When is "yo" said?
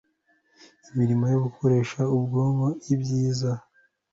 1.33-1.39